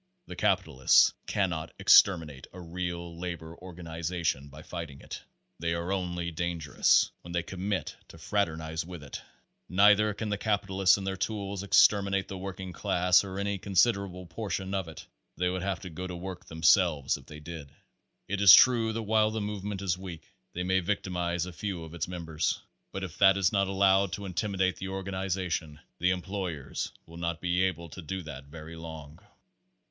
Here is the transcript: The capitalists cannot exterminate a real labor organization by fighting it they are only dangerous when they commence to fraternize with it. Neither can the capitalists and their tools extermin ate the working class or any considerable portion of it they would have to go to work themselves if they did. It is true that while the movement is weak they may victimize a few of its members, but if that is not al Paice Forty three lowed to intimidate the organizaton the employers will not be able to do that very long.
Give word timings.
The 0.25 0.35
capitalists 0.35 1.13
cannot 1.27 1.73
exterminate 1.77 2.47
a 2.53 2.59
real 2.59 3.19
labor 3.19 3.55
organization 3.55 4.47
by 4.49 4.63
fighting 4.63 4.99
it 4.99 5.21
they 5.59 5.75
are 5.75 5.91
only 5.91 6.31
dangerous 6.31 7.11
when 7.21 7.33
they 7.33 7.43
commence 7.43 7.93
to 8.07 8.17
fraternize 8.17 8.83
with 8.83 9.03
it. 9.03 9.21
Neither 9.69 10.15
can 10.15 10.29
the 10.29 10.39
capitalists 10.39 10.97
and 10.97 11.05
their 11.05 11.17
tools 11.17 11.61
extermin 11.61 12.15
ate 12.15 12.27
the 12.29 12.37
working 12.39 12.73
class 12.73 13.23
or 13.23 13.37
any 13.37 13.59
considerable 13.59 14.25
portion 14.25 14.73
of 14.73 14.87
it 14.87 15.05
they 15.37 15.51
would 15.51 15.61
have 15.61 15.81
to 15.81 15.89
go 15.91 16.07
to 16.07 16.15
work 16.15 16.45
themselves 16.47 17.15
if 17.15 17.27
they 17.27 17.39
did. 17.39 17.71
It 18.27 18.41
is 18.41 18.55
true 18.55 18.93
that 18.93 19.03
while 19.03 19.29
the 19.29 19.39
movement 19.39 19.83
is 19.83 19.99
weak 19.99 20.23
they 20.53 20.63
may 20.63 20.79
victimize 20.79 21.45
a 21.45 21.53
few 21.53 21.83
of 21.83 21.93
its 21.93 22.07
members, 22.07 22.59
but 22.91 23.03
if 23.03 23.19
that 23.19 23.37
is 23.37 23.51
not 23.51 23.67
al 23.67 23.75
Paice 23.75 23.75
Forty 23.75 23.75
three 23.75 23.85
lowed 23.85 24.11
to 24.13 24.25
intimidate 24.25 24.75
the 24.77 24.87
organizaton 24.87 25.77
the 25.99 26.09
employers 26.09 26.91
will 27.05 27.17
not 27.17 27.39
be 27.39 27.61
able 27.61 27.87
to 27.89 28.01
do 28.01 28.23
that 28.23 28.45
very 28.45 28.75
long. 28.75 29.19